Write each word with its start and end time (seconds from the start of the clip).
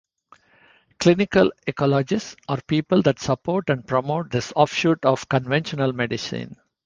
Clinical 0.99 1.51
ecologists 1.67 2.35
are 2.47 2.59
people 2.67 3.03
that 3.03 3.19
support 3.19 3.69
and 3.69 3.85
promote 3.85 4.31
this 4.31 4.51
offshoot 4.55 4.97
of 5.05 5.29
conventional 5.29 5.93
medicine. 5.93 6.55